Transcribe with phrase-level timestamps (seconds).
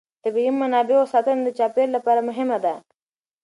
[0.03, 2.73] د طبیعي منابعو ساتنه د چاپېر یال لپاره مهمه ده.